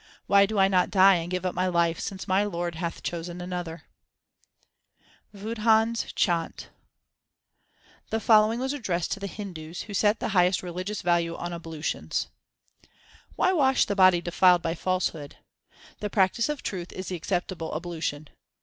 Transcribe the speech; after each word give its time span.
Why 0.25 0.47
do 0.47 0.57
I 0.57 0.67
not 0.67 0.89
die 0.89 1.17
and 1.17 1.29
give 1.29 1.45
up 1.45 1.53
my 1.53 1.67
life 1.67 1.99
since 1.99 2.27
my 2.27 2.43
Lord 2.43 2.73
hath 2.73 3.03
chosen 3.03 3.39
another? 3.39 3.83
WADHANS 5.31 6.11
CHHANT 6.15 6.69
The 8.09 8.19
following 8.19 8.59
was 8.59 8.73
addressed 8.73 9.11
to 9.11 9.19
the 9.19 9.27
Hindus, 9.27 9.83
who 9.83 9.93
set 9.93 10.19
the 10.19 10.29
highest 10.29 10.63
religious 10.63 11.03
value 11.03 11.35
on 11.35 11.53
ablutions: 11.53 12.29
Why 13.35 13.53
wash 13.53 13.85
the 13.85 13.95
body 13.95 14.21
defiled 14.21 14.63
by 14.63 14.73
falsehood? 14.73 15.35
The 15.99 16.09
practice 16.09 16.49
of 16.49 16.63
truth 16.63 16.91
is 16.93 17.09
the 17.09 17.15
acceptable 17.15 17.71
ablution. 17.75 18.27